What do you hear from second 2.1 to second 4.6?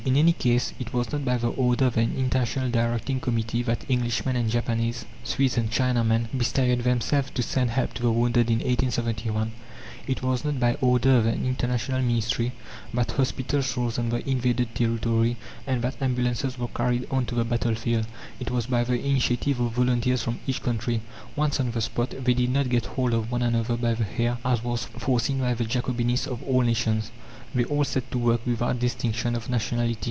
International Directing Committee that Englishmen and